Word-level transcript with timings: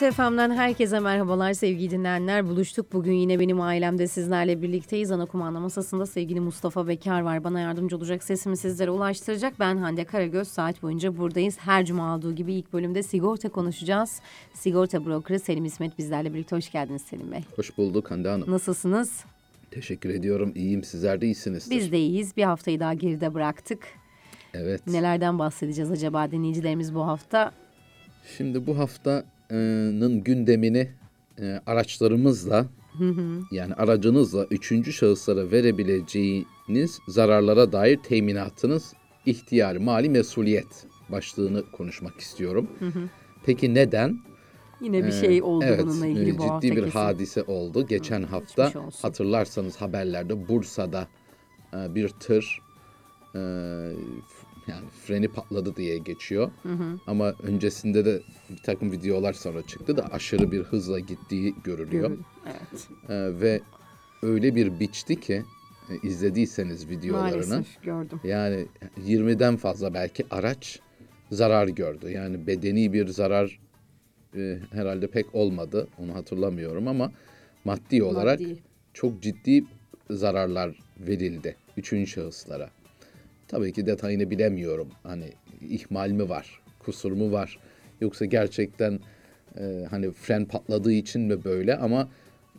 TGRT 0.00 0.14
FM'den 0.14 0.50
herkese 0.50 1.00
merhabalar 1.00 1.52
sevgili 1.52 1.90
dinleyenler. 1.90 2.48
Buluştuk 2.48 2.92
bugün 2.92 3.12
yine 3.12 3.40
benim 3.40 3.60
ailemde 3.60 4.06
sizlerle 4.06 4.62
birlikteyiz. 4.62 5.10
Ana 5.10 5.26
kumanda 5.26 5.60
masasında 5.60 6.06
sevgili 6.06 6.40
Mustafa 6.40 6.88
Bekar 6.88 7.20
var. 7.20 7.44
Bana 7.44 7.60
yardımcı 7.60 7.96
olacak 7.96 8.24
sesimi 8.24 8.56
sizlere 8.56 8.90
ulaştıracak. 8.90 9.60
Ben 9.60 9.76
Hande 9.76 10.04
Karagöz 10.04 10.48
saat 10.48 10.82
boyunca 10.82 11.18
buradayız. 11.18 11.58
Her 11.58 11.84
cuma 11.84 12.16
olduğu 12.16 12.34
gibi 12.34 12.54
ilk 12.54 12.72
bölümde 12.72 13.02
sigorta 13.02 13.48
konuşacağız. 13.48 14.20
Sigorta 14.54 15.06
brokeri 15.06 15.38
Selim 15.38 15.64
İsmet 15.64 15.98
bizlerle 15.98 16.34
birlikte. 16.34 16.56
Hoş 16.56 16.72
geldiniz 16.72 17.02
Selim 17.02 17.32
Bey. 17.32 17.40
Hoş 17.56 17.78
bulduk 17.78 18.10
Hande 18.10 18.28
Hanım. 18.28 18.50
Nasılsınız? 18.50 19.24
Teşekkür 19.70 20.10
ediyorum. 20.10 20.52
İyiyim. 20.54 20.84
Sizler 20.84 21.20
de 21.20 21.26
iyisinizdir. 21.26 21.76
Biz 21.76 21.92
de 21.92 21.98
iyiyiz. 21.98 22.36
Bir 22.36 22.44
haftayı 22.44 22.80
daha 22.80 22.94
geride 22.94 23.34
bıraktık. 23.34 23.82
Evet. 24.54 24.86
Nelerden 24.86 25.38
bahsedeceğiz 25.38 25.90
acaba 25.90 26.30
dinleyicilerimiz 26.30 26.94
bu 26.94 27.06
hafta? 27.06 27.52
Şimdi 28.36 28.66
bu 28.66 28.78
haftanın 28.78 29.24
gündemini 30.24 30.90
e, 31.38 31.60
araçlarımızla 31.66 32.66
yani 33.52 33.74
aracınızla 33.74 34.46
üçüncü 34.50 34.92
şahıslara 34.92 35.50
verebileceğiniz 35.50 36.98
zararlara 37.08 37.72
dair 37.72 37.96
teminatınız 37.96 38.92
ihtiyari 39.26 39.78
mali 39.78 40.08
mesuliyet 40.08 40.86
başlığını 41.08 41.70
konuşmak 41.72 42.20
istiyorum. 42.20 42.66
Peki 43.46 43.74
neden? 43.74 44.20
Yine 44.80 45.06
bir 45.06 45.12
şey 45.12 45.42
oldu 45.42 45.64
evet, 45.68 45.82
bununla 45.82 46.06
ilgili 46.06 46.30
e, 46.30 46.38
bu 46.38 46.42
ciddi 46.42 46.48
hafta 46.48 46.68
bir 46.68 46.74
kesin. 46.74 46.90
hadise 46.90 47.42
oldu. 47.42 47.86
Geçen 47.86 48.22
hafta 48.22 48.64
geçmiş 48.64 48.84
olsun. 48.86 49.02
hatırlarsanız 49.02 49.76
haberlerde 49.76 50.48
Bursa'da 50.48 51.08
e, 51.74 51.94
bir 51.94 52.08
tır 52.08 52.60
e, 53.34 53.40
yani 54.66 54.84
freni 55.06 55.28
patladı 55.28 55.76
diye 55.76 55.98
geçiyor. 55.98 56.50
Ama 57.06 57.34
öncesinde 57.42 58.04
de 58.04 58.20
bir 58.50 58.56
takım 58.62 58.92
videolar 58.92 59.32
sonra 59.32 59.66
çıktı 59.66 59.96
da 59.96 60.12
aşırı 60.12 60.52
bir 60.52 60.60
hızla 60.62 60.98
gittiği 60.98 61.54
görülüyor. 61.64 62.18
Evet. 62.46 62.88
E, 63.08 63.40
ve 63.40 63.60
öyle 64.22 64.54
bir 64.54 64.80
biçti 64.80 65.20
ki 65.20 65.42
e, 65.90 66.08
izlediyseniz 66.08 66.88
videolarını 66.88 67.46
Maalesef 67.48 67.82
gördüm. 67.82 68.20
yani 68.24 68.66
20'den 69.06 69.56
fazla 69.56 69.94
belki 69.94 70.24
araç 70.30 70.80
zarar 71.30 71.68
gördü. 71.68 72.10
Yani 72.10 72.46
bedeni 72.46 72.92
bir 72.92 73.06
zarar 73.08 73.60
e, 74.36 74.58
herhalde 74.72 75.06
pek 75.06 75.34
olmadı. 75.34 75.88
Onu 75.98 76.14
hatırlamıyorum 76.14 76.88
ama 76.88 77.12
maddi 77.64 78.02
olarak 78.02 78.40
Maddi. 78.40 78.58
çok 78.94 79.22
ciddi 79.22 79.64
zararlar 80.10 80.78
verildi 80.98 81.56
üçüncü 81.76 82.10
şahıslara. 82.10 82.70
Tabii 83.50 83.72
ki 83.72 83.86
detayını 83.86 84.30
bilemiyorum. 84.30 84.88
Hani 85.02 85.32
ihmal 85.60 86.10
mi 86.10 86.28
var, 86.28 86.60
kusur 86.78 87.12
mu 87.12 87.32
var 87.32 87.58
yoksa 88.00 88.24
gerçekten 88.24 89.00
e, 89.58 89.86
hani 89.90 90.12
fren 90.12 90.44
patladığı 90.44 90.92
için 90.92 91.22
mi 91.22 91.44
böyle 91.44 91.76
ama 91.76 92.08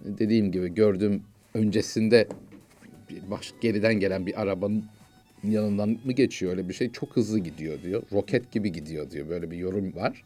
dediğim 0.06 0.52
gibi 0.52 0.74
gördüm 0.74 1.24
öncesinde 1.54 2.28
bir 3.10 3.32
baş, 3.32 3.54
geriden 3.62 3.94
gelen 3.94 4.26
bir 4.26 4.42
arabanın 4.42 4.86
yanından 5.44 5.90
mı 5.90 6.12
geçiyor 6.12 6.52
öyle 6.52 6.70
bir 6.70 6.74
şey 6.74 6.92
çok 6.92 7.16
hızlı 7.16 7.40
gidiyor 7.40 7.82
diyor. 7.82 8.04
Roket 8.12 8.52
gibi 8.52 8.72
gidiyor 8.72 9.12
diyor. 9.12 9.30
Böyle 9.30 9.52
bir 9.52 9.58
yorum 9.58 9.96
var. 9.96 10.26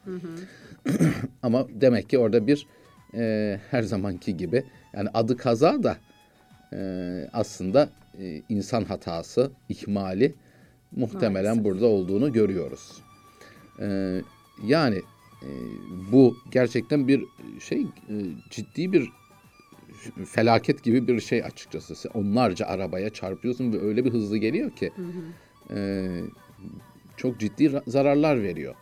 Ama 1.44 1.68
demek 1.70 2.10
ki 2.10 2.18
orada 2.18 2.48
bir 2.48 2.68
e, 3.14 3.60
her 3.72 3.84
zamanki 3.84 4.38
gibi 4.38 4.64
yani 4.94 5.10
adı 5.14 5.38
kaza 5.38 5.84
da 5.84 5.98
e, 6.74 6.80
aslında 7.34 7.90
e, 8.20 8.42
insan 8.50 8.84
hatası, 8.84 9.52
ihmali 9.70 10.34
muhtemelen 10.92 11.64
burada 11.64 11.86
olduğunu 11.86 12.34
görüyoruz. 12.34 13.02
E, 13.80 14.22
yani 14.64 15.02
e, 15.44 15.50
bu 16.12 16.38
gerçekten 16.52 17.08
bir 17.08 17.26
şey 17.60 17.82
e, 17.82 18.16
ciddi 18.50 18.94
bir 18.94 19.12
felaket 20.26 20.84
gibi 20.84 21.08
bir 21.08 21.20
şey 21.20 21.44
açıkçası. 21.44 21.96
Sen 21.96 22.10
Onlarca 22.14 22.66
arabaya 22.66 23.10
çarpıyorsun 23.10 23.74
ve 23.74 23.82
öyle 23.82 24.06
bir 24.06 24.14
hızlı 24.14 24.38
geliyor 24.38 24.72
ki 24.72 24.92
e, 25.74 26.08
çok 27.18 27.40
ciddi 27.40 27.64
ra- 27.64 27.90
zararlar 27.90 28.44
veriyor. 28.44 28.76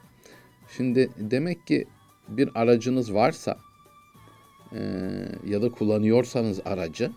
Şimdi 0.78 1.10
demek 1.18 1.68
ki 1.68 1.86
bir 2.28 2.50
aracınız 2.56 3.14
varsa 3.14 3.58
e, 4.74 4.80
ya 5.48 5.62
da 5.62 5.70
kullanıyorsanız 5.70 6.60
aracı 6.66 7.12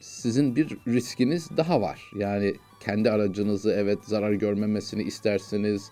sizin 0.00 0.56
bir 0.56 0.78
riskiniz 0.86 1.48
daha 1.56 1.80
var. 1.80 2.10
Yani 2.16 2.54
kendi 2.80 3.10
aracınızı 3.10 3.70
evet 3.70 3.98
zarar 4.04 4.32
görmemesini 4.32 5.02
istersiniz. 5.02 5.90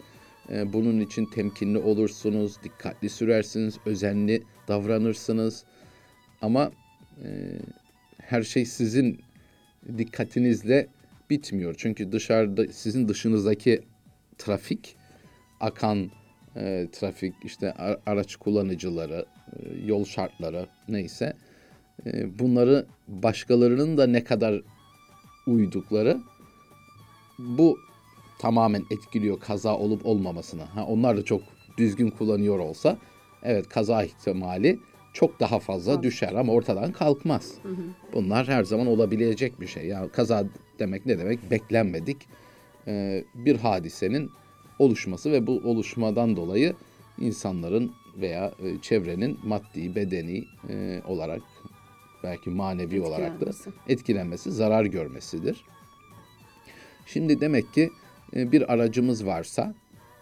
E, 0.51 0.73
bunun 0.73 1.01
için 1.01 1.27
temkinli 1.27 1.79
olursunuz, 1.79 2.57
dikkatli 2.65 3.09
sürersiniz, 3.09 3.79
özenli 3.87 4.43
davranırsınız. 4.69 5.65
Ama 6.43 6.73
e, 7.25 7.29
her 8.19 8.43
şey 8.43 8.65
sizin 8.67 9.21
dikkatinizle 9.99 10.87
bitmiyor. 11.31 11.75
Çünkü 11.79 12.13
dışarıda 12.13 12.73
sizin 12.73 13.09
dışınızdaki 13.09 13.83
trafik, 14.39 14.97
akan 15.61 16.11
e, 16.57 16.89
trafik, 16.93 17.35
işte 17.45 17.73
araç 18.07 18.37
kullanıcıları, 18.37 19.27
e, 19.53 19.87
yol 19.87 20.05
şartları 20.05 20.67
neyse 20.89 21.37
e, 22.07 22.39
bunları 22.39 22.87
başkalarının 23.09 23.99
da 23.99 24.07
ne 24.07 24.25
kadar 24.25 24.63
uydukları 25.47 26.19
bu 27.39 27.79
tamamen 28.39 28.85
etkiliyor 28.91 29.41
kaza 29.41 29.77
olup 29.77 30.07
olmamasına. 30.07 30.77
Ha, 30.77 30.85
onlar 30.87 31.17
da 31.17 31.25
çok 31.25 31.43
düzgün 31.79 32.11
kullanıyor 32.11 32.59
olsa 32.59 32.99
evet 33.43 33.69
kaza 33.69 34.05
ihtimali 34.05 34.79
çok 35.13 35.41
daha 35.41 35.59
fazla 35.59 36.03
düşer 36.03 36.33
ama 36.33 36.53
ortadan 36.53 36.93
kalkmaz. 36.93 37.55
Bunlar 38.13 38.49
her 38.49 38.65
zaman 38.65 38.87
olabilecek 38.87 39.61
bir 39.61 39.67
şey. 39.67 39.87
Yani 39.87 40.09
kaza 40.11 40.45
demek 40.79 41.07
ne 41.07 41.19
demek? 41.19 41.51
Beklenmedik 41.51 42.17
e, 42.87 43.25
bir 43.35 43.57
hadisenin 43.57 44.31
oluşması 44.79 45.33
ve 45.33 45.47
bu 45.47 45.63
oluşmadan 45.65 46.37
dolayı 46.37 46.75
insanların 47.19 47.93
veya 48.21 48.53
e, 48.63 48.81
çevrenin 48.83 49.39
maddi, 49.45 49.95
bedeni 49.95 50.45
e, 50.69 51.03
olarak 51.07 51.43
belki 52.23 52.51
manevi 52.51 53.01
olarak 53.01 53.41
da 53.41 53.51
etkilenmesi, 53.89 54.53
zarar 54.53 54.85
görmesidir. 54.85 55.65
Şimdi 57.07 57.41
demek 57.41 57.75
ki 57.75 57.91
e, 58.37 58.53
bir 58.53 58.73
aracımız 58.73 59.27
varsa 59.27 59.75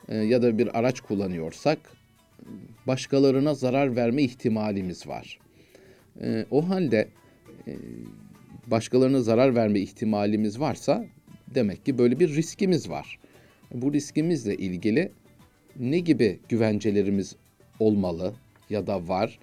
e, 0.09 0.17
ya 0.17 0.43
da 0.43 0.59
bir 0.59 0.79
araç 0.79 1.01
kullanıyorsak 1.01 1.79
başkalarına 2.87 3.55
zarar 3.55 3.97
verme 3.97 4.23
ihtimalimiz 4.23 5.07
var. 5.07 5.39
E, 6.21 6.47
O 6.51 6.69
halde 6.69 7.09
başkalarına 8.67 9.21
zarar 9.21 9.55
verme 9.55 9.81
ihtimalimiz 9.81 10.61
varsa 10.61 11.05
demek 11.55 11.87
ki 11.87 11.99
böyle 11.99 12.21
bir 12.21 12.35
riskimiz 12.35 12.91
var. 12.91 13.19
Bu 13.75 13.93
riskimizle 13.93 14.57
ilgili 14.57 15.13
ne 15.81 15.99
gibi 15.99 16.39
güvencelerimiz 16.49 17.37
olmalı 17.81 18.35
ya 18.71 18.87
da 18.87 19.09
var 19.09 19.39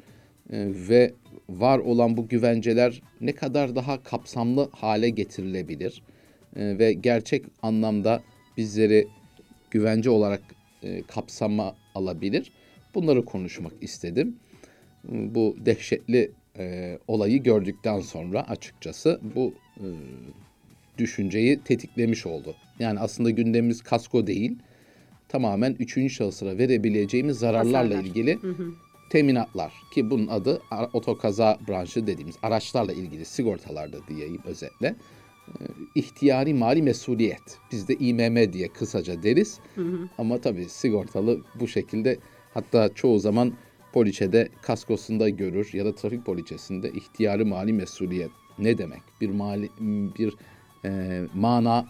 ve 0.89 1.13
var 1.49 1.79
olan 1.79 2.17
bu 2.17 2.27
güvenceler 2.27 3.01
ne 3.21 3.31
kadar 3.31 3.75
daha 3.75 4.03
kapsamlı 4.03 4.69
hale 4.71 5.09
getirilebilir 5.09 6.01
ve 6.55 6.93
gerçek 6.93 7.45
anlamda 7.61 8.21
bizleri 8.57 9.07
güvence 9.71 10.09
olarak 10.09 10.41
e, 10.83 11.01
kapsama 11.01 11.75
alabilir. 11.95 12.51
Bunları 12.95 13.25
konuşmak 13.25 13.73
istedim. 13.81 14.35
Bu 15.03 15.55
dehşetli 15.65 16.31
e, 16.57 16.97
olayı 17.07 17.43
gördükten 17.43 17.99
sonra 17.99 18.49
açıkçası 18.49 19.19
bu 19.35 19.53
e, 19.77 19.87
düşünceyi 20.97 21.59
tetiklemiş 21.63 22.25
oldu. 22.25 22.55
Yani 22.79 22.99
aslında 22.99 23.29
gündemimiz 23.29 23.81
kasko 23.81 24.27
değil, 24.27 24.55
tamamen 25.27 25.75
üçüncü 25.79 26.13
şahıslara 26.13 26.57
verebileceğimiz 26.57 27.37
zararlarla 27.37 27.79
Hasarlar. 27.79 28.03
ilgili 28.03 28.39
teminatlar 29.09 29.73
ki 29.93 30.09
bunun 30.09 30.27
adı 30.27 30.61
otokaza 30.93 31.57
branşı 31.67 32.07
dediğimiz 32.07 32.35
araçlarla 32.41 32.93
ilgili 32.93 33.25
sigortalarda 33.25 33.97
diyeyim 34.07 34.41
özetle. 34.45 34.95
İhtiyari 35.95 36.53
mali 36.53 36.81
mesuliyet. 36.81 37.57
Biz 37.71 37.87
de 37.87 37.95
İMM 37.95 38.53
diye 38.53 38.67
kısaca 38.67 39.23
deriz. 39.23 39.59
Ama 40.17 40.41
tabii 40.41 40.69
sigortalı 40.69 41.39
bu 41.59 41.67
şekilde 41.67 42.17
hatta 42.53 42.89
çoğu 42.95 43.19
zaman 43.19 43.53
poliçede 43.93 44.49
kaskosunda 44.61 45.29
görür 45.29 45.69
ya 45.73 45.85
da 45.85 45.95
trafik 45.95 46.25
poliçesinde 46.25 46.91
ihtiyari 46.91 47.45
mali 47.45 47.73
mesuliyet 47.73 48.31
ne 48.59 48.77
demek? 48.77 49.01
Bir 49.21 49.29
mali 49.29 49.69
bir 50.19 50.35
e, 50.85 51.21
mana 51.33 51.85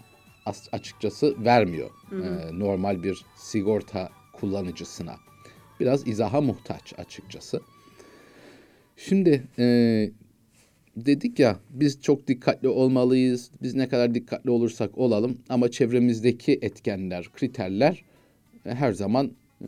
as- 0.45 0.69
açıkçası 0.71 1.35
vermiyor 1.45 1.89
e, 2.11 2.59
normal 2.59 3.03
bir 3.03 3.25
sigorta 3.35 4.09
kullanıcısına. 4.33 5.15
Biraz 5.79 6.07
izaha 6.07 6.41
muhtaç 6.41 6.94
açıkçası. 6.97 7.61
Şimdi 8.97 9.44
e, 9.59 9.65
dedik 11.05 11.39
ya 11.39 11.59
biz 11.69 12.01
çok 12.01 12.27
dikkatli 12.27 12.67
olmalıyız. 12.67 13.51
Biz 13.61 13.75
ne 13.75 13.89
kadar 13.89 14.15
dikkatli 14.15 14.49
olursak 14.49 14.97
olalım 14.97 15.37
ama 15.49 15.71
çevremizdeki 15.71 16.59
etkenler, 16.61 17.29
kriterler 17.33 18.03
e, 18.65 18.69
her 18.75 18.91
zaman 18.91 19.31
e, 19.61 19.67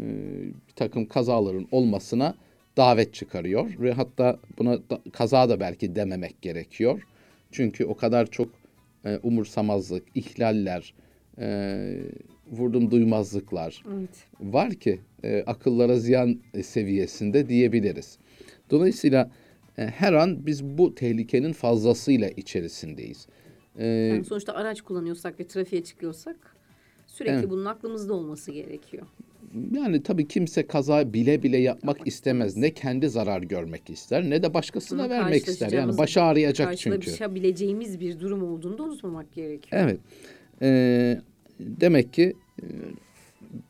bir 0.67 0.73
takım 0.75 1.05
kazaların 1.05 1.67
olmasına 1.71 2.35
davet 2.77 3.13
çıkarıyor 3.13 3.79
ve 3.79 3.91
hatta 3.91 4.39
buna 4.57 4.77
da, 4.89 5.01
kaza 5.11 5.49
da 5.49 5.59
belki 5.59 5.95
dememek 5.95 6.41
gerekiyor. 6.41 7.01
Çünkü 7.51 7.85
o 7.85 7.97
kadar 7.97 8.25
çok 8.25 8.49
e, 9.05 9.19
umursamazlık, 9.23 10.03
ihlaller, 10.15 10.93
e, 11.39 11.97
vurdum 12.51 12.91
duymazlıklar 12.91 13.83
Evet. 13.97 14.09
var 14.39 14.73
ki 14.73 14.99
e, 15.23 15.43
akıllara 15.47 15.97
ziyan 15.97 16.39
e, 16.53 16.63
seviyesinde 16.63 17.49
diyebiliriz. 17.49 18.17
Dolayısıyla 18.69 19.31
her 19.75 20.13
an 20.13 20.45
biz 20.45 20.63
bu 20.63 20.95
tehlikenin 20.95 21.53
fazlasıyla 21.53 22.29
içerisindeyiz. 22.29 23.27
E, 23.77 23.85
Yani 23.88 24.25
sonuçta 24.25 24.53
araç 24.53 24.81
kullanıyorsak 24.81 25.39
ve 25.39 25.47
trafiğe 25.47 25.83
çıkıyorsak 25.83 26.35
sürekli 27.07 27.33
Evet. 27.33 27.50
bunun 27.50 27.65
aklımızda 27.65 28.13
olması 28.13 28.51
gerekiyor. 28.51 29.07
Yani 29.71 30.03
tabii 30.03 30.27
kimse 30.27 30.68
kaza 30.68 31.13
bile 31.13 31.44
bile 31.44 31.57
yapmak 31.57 32.07
istemez. 32.07 32.57
Ne 32.57 32.73
kendi 32.73 33.09
zarar 33.09 33.41
görmek 33.41 33.89
ister 33.89 34.29
ne 34.29 34.44
de 34.44 34.53
başkasına 34.53 35.03
Ama 35.03 35.09
vermek 35.13 35.47
ister. 35.47 35.71
Yani 35.71 35.97
başı 35.97 36.21
ağrıyacak 36.21 36.77
çünkü. 36.77 36.95
Karşılaşabileceğimiz 36.97 38.00
bir 38.00 38.19
durum 38.19 38.44
olduğunu 38.44 38.77
da 38.77 38.83
unutmamak 38.83 39.33
gerekiyor. 39.33 39.81
Evet. 39.83 40.00
Ee, 40.62 41.21
demek 41.59 42.13
ki 42.13 42.33
e, 42.62 42.65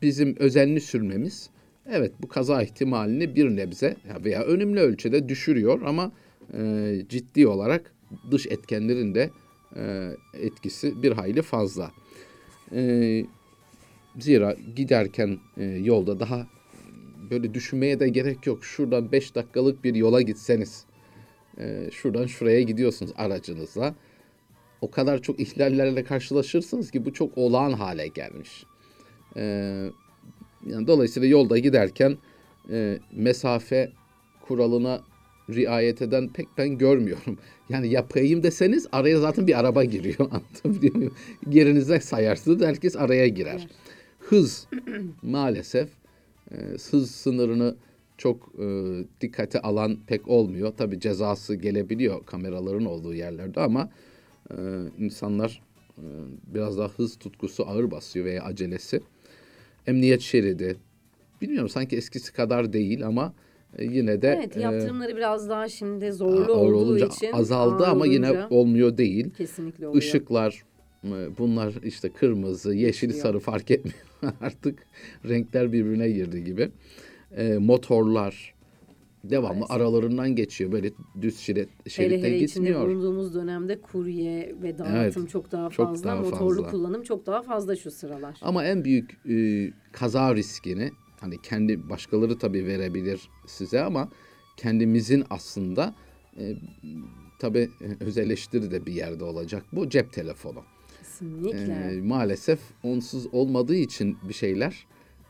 bizim 0.01 0.35
özenli 0.39 0.81
sürmemiz 0.81 1.49
evet 1.91 2.11
bu 2.21 2.27
kaza 2.27 2.63
ihtimalini 2.63 3.35
bir 3.35 3.49
nebze 3.49 3.95
veya 4.23 4.43
önemli 4.43 4.79
ölçüde 4.79 5.29
düşürüyor 5.29 5.81
ama 5.85 6.11
e, 6.53 6.93
ciddi 7.09 7.47
olarak 7.47 7.93
dış 8.31 8.47
etkenlerin 8.47 9.15
de 9.15 9.29
e, 9.75 10.11
etkisi 10.33 11.03
bir 11.03 11.11
hayli 11.11 11.41
fazla. 11.41 11.91
E, 12.75 13.23
zira 14.19 14.55
giderken 14.75 15.37
e, 15.57 15.63
yolda 15.63 16.19
daha 16.19 16.47
böyle 17.31 17.53
düşünmeye 17.53 17.99
de 17.99 18.09
gerek 18.09 18.47
yok. 18.47 18.65
Şuradan 18.65 19.11
5 19.11 19.35
dakikalık 19.35 19.83
bir 19.83 19.95
yola 19.95 20.21
gitseniz 20.21 20.85
e, 21.57 21.89
şuradan 21.91 22.25
şuraya 22.25 22.61
gidiyorsunuz 22.61 23.11
aracınızla 23.15 23.95
o 24.81 24.91
kadar 24.91 25.21
çok 25.21 25.39
ihlallerle 25.39 26.03
karşılaşırsınız 26.03 26.91
ki 26.91 27.05
bu 27.05 27.13
çok 27.13 27.37
olağan 27.37 27.71
hale 27.71 28.07
gelmiş. 28.07 28.65
Ee, 29.37 29.89
yani 30.65 30.87
dolayısıyla 30.87 31.27
yolda 31.27 31.57
giderken 31.57 32.17
e, 32.71 32.99
mesafe 33.11 33.91
kuralına 34.41 35.01
riayet 35.49 36.01
eden 36.01 36.27
pek 36.27 36.47
ben 36.57 36.77
görmüyorum. 36.77 37.37
Yani 37.69 37.89
yapayım 37.89 38.43
deseniz 38.43 38.87
araya 38.91 39.19
zaten 39.19 39.47
bir 39.47 39.59
araba 39.59 39.83
giriyor. 39.83 40.19
Anlatabiliyor 40.31 40.95
muyum? 40.95 41.13
Yerinize 41.51 41.99
sayarsınız 41.99 42.61
herkes 42.61 42.95
araya 42.95 43.27
girer. 43.27 43.67
Hız 44.19 44.67
maalesef 45.21 45.89
e, 46.51 46.55
hız 46.91 47.11
sınırını 47.11 47.75
çok 48.17 48.51
e, 48.59 48.65
dikkate 49.21 49.61
alan 49.61 49.97
pek 50.07 50.27
olmuyor. 50.27 50.73
Tabi 50.77 50.99
cezası 50.99 51.55
gelebiliyor 51.55 52.25
kameraların 52.25 52.85
olduğu 52.85 53.13
yerlerde 53.13 53.61
ama 53.61 53.89
e, 54.51 54.55
insanlar 54.97 55.61
e, 55.97 56.05
biraz 56.53 56.77
daha 56.77 56.87
hız 56.87 57.19
tutkusu 57.19 57.67
ağır 57.67 57.91
basıyor 57.91 58.25
veya 58.25 58.43
acelesi. 58.43 59.01
Emniyet 59.87 60.21
şeridi. 60.21 60.75
Bilmiyorum 61.41 61.69
sanki 61.69 61.97
eskisi 61.97 62.33
kadar 62.33 62.73
değil 62.73 63.05
ama 63.05 63.33
e, 63.77 63.85
yine 63.85 64.21
de 64.21 64.37
Evet 64.39 64.57
e, 64.57 64.61
yaptırımları 64.61 65.15
biraz 65.17 65.49
daha 65.49 65.69
şimdi 65.69 66.11
zorlu 66.11 66.53
ağır 66.53 66.71
olduğu 66.71 66.75
olunca 66.75 67.05
için 67.07 67.31
azaldı 67.31 67.85
ama 67.85 68.05
yine 68.05 68.27
olunca 68.31 68.47
olmuyor 68.49 68.97
değil. 68.97 69.29
kesinlikle 69.37 69.87
oluyor. 69.87 70.03
Işıklar 70.03 70.63
e, 71.03 71.37
bunlar 71.37 71.73
işte 71.83 72.09
kırmızı, 72.09 72.73
yeşil, 72.75 73.07
Geçiyor. 73.07 73.23
sarı 73.25 73.39
fark 73.39 73.71
etmiyor. 73.71 73.97
Artık 74.41 74.79
renkler 75.29 75.71
birbirine 75.71 76.09
girdi 76.09 76.43
gibi. 76.43 76.69
E, 77.37 77.57
motorlar 77.57 78.53
devamlı 79.23 79.59
Maalesef. 79.59 79.71
aralarından 79.77 80.35
geçiyor. 80.35 80.71
Böyle 80.71 80.91
düz 81.21 81.47
Hele 81.49 81.67
şeritte 81.87 82.27
hele 82.27 82.35
içinde 82.39 82.45
gitmiyor. 82.45 82.87
bulunduğumuz 82.87 83.33
dönemde 83.33 83.81
kurye 83.81 84.55
ve 84.63 84.77
dağıtım 84.77 85.25
çok 85.25 85.51
daha 85.51 85.69
çok 85.69 85.87
fazla, 85.87 86.09
daha 86.09 86.15
motorlu 86.15 86.55
fazla. 86.55 86.71
kullanım 86.71 87.03
çok 87.03 87.25
daha 87.25 87.41
fazla 87.41 87.75
şu 87.75 87.91
sıralar. 87.91 88.37
Ama 88.41 88.65
en 88.65 88.85
büyük 88.85 89.17
e, 89.29 89.67
kaza 89.91 90.35
riskini 90.35 90.91
hani 91.19 91.41
kendi 91.41 91.89
başkaları 91.89 92.37
tabii 92.37 92.65
verebilir 92.65 93.29
size 93.47 93.81
ama 93.81 94.09
kendimizin 94.57 95.23
aslında 95.29 95.95
e, 96.37 96.55
tabii 97.39 97.69
e, 97.81 98.03
öz 98.05 98.17
eleştiri 98.17 98.71
de 98.71 98.85
bir 98.85 98.93
yerde 98.93 99.23
olacak. 99.23 99.63
Bu 99.71 99.89
cep 99.89 100.13
telefonu. 100.13 100.63
Kesinlikle. 100.99 101.73
Ee, 101.73 102.01
maalesef 102.01 102.59
onsuz 102.83 103.27
olmadığı 103.33 103.75
için 103.75 104.17
bir 104.29 104.33
şeyler 104.33 104.85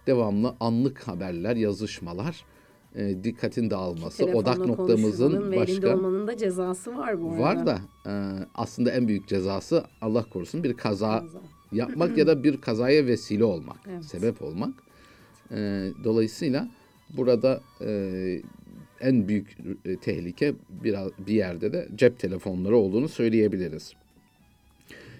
devamlı 0.07 0.55
anlık 0.59 1.07
haberler, 1.07 1.55
yazışmalar, 1.55 2.45
e, 2.95 3.23
dikkatin 3.23 3.69
dağılması, 3.69 4.17
Telefonla 4.17 4.39
odak 4.39 4.57
noktamızın 4.57 5.55
başka 5.55 5.95
olmanın 5.97 6.27
da 6.27 6.37
cezası 6.37 6.97
var 6.97 7.21
bu 7.21 7.29
arada. 7.31 7.41
var 7.41 7.65
da 7.65 7.79
e, 8.05 8.11
aslında 8.55 8.91
en 8.91 9.07
büyük 9.07 9.27
cezası 9.27 9.83
Allah 10.01 10.23
korusun 10.23 10.63
bir 10.63 10.73
kaza 10.73 11.19
Kaza. 11.19 11.39
yapmak 11.71 12.17
ya 12.17 12.27
da 12.27 12.43
bir 12.43 12.61
kazaya 12.61 13.05
vesile 13.05 13.43
olmak, 13.43 13.77
Evet. 13.89 14.05
sebep 14.05 14.41
olmak. 14.41 14.73
E, 15.51 15.89
dolayısıyla 16.03 16.67
burada 17.17 17.61
e, 17.81 18.41
en 19.01 19.27
büyük 19.27 19.57
e, 19.85 19.95
tehlike 19.97 20.53
biraz 20.69 21.09
bir 21.27 21.33
yerde 21.33 21.73
de 21.73 21.87
cep 21.95 22.19
telefonları 22.19 22.77
olduğunu 22.77 23.09
söyleyebiliriz. 23.09 23.93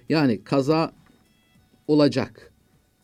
Yani 0.10 0.44
kaza 0.44 0.94
olacak, 1.88 2.52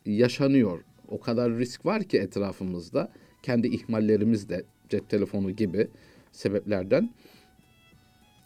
yaşanıyor. 0.06 0.80
O 1.08 1.20
kadar 1.20 1.52
risk 1.58 1.86
var 1.86 2.04
ki 2.04 2.18
etrafımızda. 2.18 3.12
Kendi 3.48 3.68
ihmallerimiz 3.68 4.50
de 4.50 4.64
cep 4.90 5.10
telefonu 5.10 5.52
gibi 5.52 5.88
sebeplerden. 6.32 7.14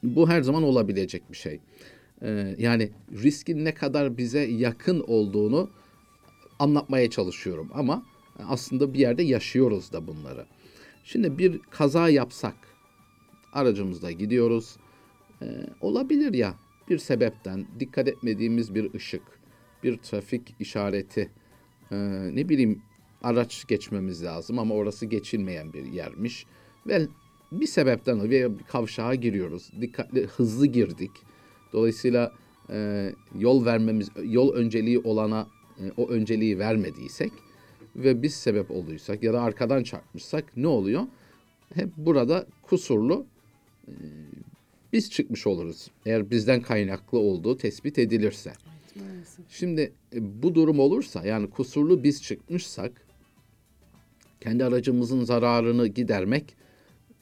Bu 0.03 0.29
her 0.29 0.41
zaman 0.41 0.63
olabilecek 0.63 1.31
bir 1.31 1.37
şey. 1.37 1.59
Ee, 2.21 2.55
yani 2.57 2.89
riskin 3.11 3.65
ne 3.65 3.73
kadar 3.73 4.17
bize 4.17 4.39
yakın 4.39 5.03
olduğunu 5.07 5.69
anlatmaya 6.59 7.09
çalışıyorum 7.09 7.69
ama 7.73 8.03
aslında 8.47 8.93
bir 8.93 8.99
yerde 8.99 9.23
yaşıyoruz 9.23 9.91
da 9.91 10.07
bunları. 10.07 10.45
Şimdi 11.03 11.37
bir 11.37 11.59
kaza 11.59 12.09
yapsak, 12.09 12.55
aracımızda 13.53 14.11
gidiyoruz, 14.11 14.77
ee, 15.41 15.45
olabilir 15.81 16.33
ya 16.33 16.55
bir 16.89 16.97
sebepten 16.97 17.67
dikkat 17.79 18.07
etmediğimiz 18.07 18.75
bir 18.75 18.93
ışık, 18.93 19.23
bir 19.83 19.97
trafik 19.97 20.55
işareti, 20.59 21.31
ee, 21.91 21.95
ne 22.35 22.49
bileyim 22.49 22.81
araç 23.23 23.67
geçmemiz 23.67 24.23
lazım 24.23 24.59
ama 24.59 24.75
orası 24.75 25.05
geçilmeyen 25.05 25.73
bir 25.73 25.85
yermiş 25.85 26.45
ve 26.87 27.07
bir 27.51 27.67
sebepten 27.67 28.31
bir 28.31 28.51
kavşağa 28.67 29.15
giriyoruz. 29.15 29.71
Dikkatli, 29.81 30.25
hızlı 30.25 30.65
girdik. 30.65 31.11
Dolayısıyla 31.73 32.31
e, 32.69 33.09
yol 33.39 33.65
vermemiz, 33.65 34.09
yol 34.23 34.53
önceliği 34.53 34.99
olana 34.99 35.47
e, 35.79 35.91
o 35.97 36.09
önceliği 36.09 36.59
vermediysek 36.59 37.31
ve 37.95 38.21
biz 38.21 38.33
sebep 38.33 38.71
olduysak 38.71 39.23
ya 39.23 39.33
da 39.33 39.41
arkadan 39.41 39.83
çarpmışsak 39.83 40.57
ne 40.57 40.67
oluyor? 40.67 41.03
Hep 41.73 41.89
burada 41.97 42.45
kusurlu 42.61 43.25
e, 43.87 43.93
biz 44.93 45.11
çıkmış 45.11 45.47
oluruz. 45.47 45.87
Eğer 46.05 46.31
bizden 46.31 46.61
kaynaklı 46.61 47.19
olduğu 47.19 47.57
tespit 47.57 47.99
edilirse. 47.99 48.53
Evet. 48.95 49.27
Şimdi 49.49 49.93
e, 50.13 50.43
bu 50.43 50.55
durum 50.55 50.79
olursa 50.79 51.25
yani 51.25 51.49
kusurlu 51.49 52.03
biz 52.03 52.23
çıkmışsak 52.23 53.10
kendi 54.41 54.65
aracımızın 54.65 55.23
zararını 55.23 55.87
gidermek 55.87 56.55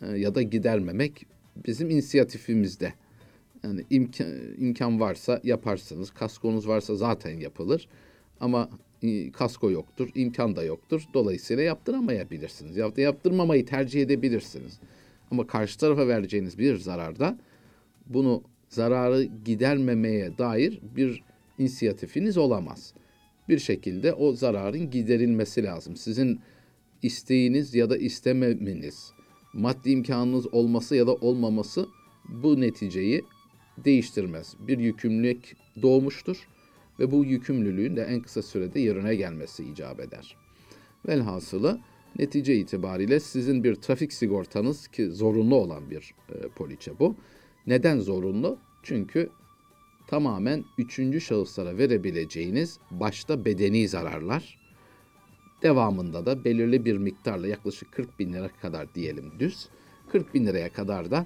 e, 0.01 0.07
ya 0.07 0.35
da 0.35 0.41
gidermemek 0.41 1.25
bizim 1.67 1.89
inisiyatifimizde. 1.89 2.93
Yani 3.63 3.85
imkan, 3.89 4.27
imkan 4.57 4.99
varsa 4.99 5.39
yaparsınız. 5.43 6.11
Kaskonuz 6.11 6.67
varsa 6.67 6.95
zaten 6.95 7.39
yapılır. 7.39 7.87
Ama 8.39 8.69
kasko 9.33 9.71
yoktur, 9.71 10.09
imkan 10.15 10.55
da 10.55 10.63
yoktur. 10.63 11.01
Dolayısıyla 11.13 11.63
yaptıramayabilirsiniz. 11.63 12.77
Ya 12.77 12.95
da 12.95 13.01
yaptırmamayı 13.01 13.65
tercih 13.65 14.01
edebilirsiniz. 14.01 14.79
Ama 15.31 15.47
karşı 15.47 15.79
tarafa 15.79 16.07
vereceğiniz 16.07 16.57
bir 16.57 16.77
zararda 16.77 17.37
bunu 18.05 18.43
zararı 18.69 19.23
gidermemeye 19.45 20.37
dair 20.37 20.79
bir 20.95 21.23
inisiyatifiniz 21.57 22.37
olamaz. 22.37 22.93
Bir 23.49 23.59
şekilde 23.59 24.13
o 24.13 24.33
zararın 24.33 24.91
giderilmesi 24.91 25.63
lazım. 25.63 25.95
Sizin 25.95 26.39
isteğiniz 27.03 27.75
ya 27.75 27.89
da 27.89 27.97
istememeniz, 27.97 29.11
maddi 29.53 29.91
imkanınız 29.91 30.53
olması 30.53 30.95
ya 30.95 31.07
da 31.07 31.13
olmaması 31.13 31.87
bu 32.29 32.61
neticeyi 32.61 33.25
değiştirmez. 33.77 34.55
Bir 34.67 34.79
yükümlülük 34.79 35.55
doğmuştur 35.81 36.47
ve 36.99 37.11
bu 37.11 37.25
yükümlülüğün 37.25 37.95
de 37.95 38.03
en 38.03 38.21
kısa 38.21 38.41
sürede 38.41 38.79
yerine 38.79 39.15
gelmesi 39.15 39.63
icap 39.63 39.99
eder. 39.99 40.35
Velhasılı 41.07 41.79
netice 42.19 42.55
itibariyle 42.55 43.19
sizin 43.19 43.63
bir 43.63 43.75
trafik 43.75 44.13
sigortanız 44.13 44.87
ki 44.87 45.11
zorunlu 45.11 45.55
olan 45.55 45.91
bir 45.91 46.13
e, 46.29 46.47
poliçe 46.47 46.99
bu. 46.99 47.15
Neden 47.67 47.99
zorunlu? 47.99 48.57
Çünkü 48.83 49.29
tamamen 50.07 50.65
üçüncü 50.77 51.21
şahıslara 51.21 51.77
verebileceğiniz 51.77 52.79
başta 52.91 53.45
bedeni 53.45 53.87
zararlar, 53.87 54.58
Devamında 55.63 56.25
da 56.25 56.43
belirli 56.45 56.85
bir 56.85 56.97
miktarla 56.97 57.47
yaklaşık 57.47 57.91
40 57.91 58.19
bin 58.19 58.33
lira 58.33 58.47
kadar 58.47 58.95
diyelim 58.95 59.31
düz. 59.39 59.69
40 60.11 60.33
bin 60.33 60.45
liraya 60.45 60.73
kadar 60.73 61.11
da 61.11 61.25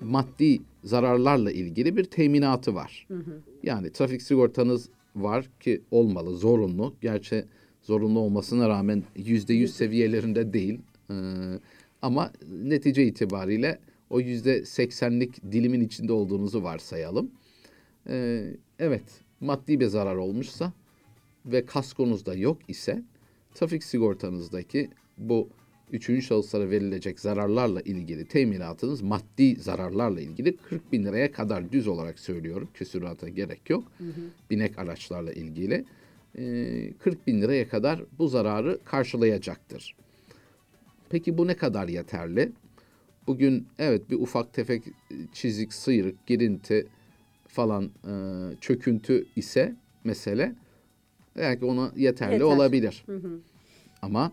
maddi 0.00 0.60
zararlarla 0.84 1.52
ilgili 1.52 1.96
bir 1.96 2.04
teminatı 2.04 2.74
var. 2.74 3.06
Yani 3.62 3.92
trafik 3.92 4.22
sigortanız 4.22 4.88
var 5.16 5.50
ki 5.60 5.82
olmalı, 5.90 6.36
zorunlu. 6.36 6.94
Gerçi 7.00 7.44
zorunlu 7.82 8.18
olmasına 8.18 8.68
rağmen 8.68 9.02
yüzde 9.16 9.54
yüz 9.54 9.74
seviyelerinde 9.74 10.52
değil. 10.52 10.80
Ee, 11.10 11.14
ama 12.02 12.32
netice 12.62 13.06
itibariyle 13.06 13.78
o 14.10 14.20
yüzde 14.20 14.64
seksenlik 14.64 15.52
dilimin 15.52 15.80
içinde 15.80 16.12
olduğunuzu 16.12 16.62
varsayalım. 16.62 17.30
Ee, 18.08 18.44
evet, 18.78 19.04
maddi 19.40 19.80
bir 19.80 19.86
zarar 19.86 20.16
olmuşsa 20.16 20.72
ve 21.46 21.66
kaskonuzda 21.66 22.34
yok 22.34 22.58
ise 22.68 23.02
trafik 23.54 23.84
sigortanızdaki 23.84 24.90
bu 25.18 25.48
üçüncü 25.92 26.22
şahıslara 26.22 26.70
verilecek 26.70 27.20
zararlarla 27.20 27.80
ilgili 27.80 28.24
teminatınız 28.24 29.02
maddi 29.02 29.56
zararlarla 29.56 30.20
ilgili 30.20 30.56
40 30.56 30.92
bin 30.92 31.04
liraya 31.04 31.32
kadar 31.32 31.72
düz 31.72 31.88
olarak 31.88 32.18
söylüyorum. 32.18 32.68
Küsurata 32.74 33.28
gerek 33.28 33.70
yok. 33.70 33.84
Binek 34.50 34.78
araçlarla 34.78 35.32
ilgili. 35.32 35.84
Ee, 36.38 36.92
40 36.98 37.26
bin 37.26 37.42
liraya 37.42 37.68
kadar 37.68 38.00
bu 38.18 38.28
zararı 38.28 38.78
karşılayacaktır. 38.84 39.96
Peki 41.10 41.38
bu 41.38 41.46
ne 41.46 41.56
kadar 41.56 41.88
yeterli? 41.88 42.52
Bugün 43.26 43.66
evet 43.78 44.10
bir 44.10 44.16
ufak 44.16 44.54
tefek 44.54 44.82
çizik, 45.32 45.74
sıyrık, 45.74 46.26
girinti 46.26 46.86
falan 47.48 47.84
e, 47.84 48.12
çöküntü 48.60 49.26
ise 49.36 49.76
mesele 50.04 50.54
belki 51.36 51.64
ona 51.64 51.92
yeterli 51.96 52.32
Yeter. 52.32 52.46
olabilir. 52.46 53.04
Ama 54.02 54.32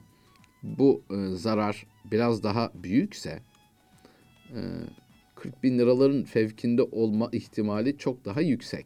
bu 0.64 1.02
e, 1.12 1.36
zarar 1.36 1.86
biraz 2.12 2.44
daha 2.44 2.72
büyükse 2.76 3.40
e, 4.50 4.60
40 5.36 5.64
bin 5.64 5.80
liraların 5.80 6.24
fevkinde 6.24 6.84
olma 6.84 7.30
ihtimali 7.32 7.98
çok 7.98 8.26
daha 8.26 8.42
yüksek. 8.42 8.86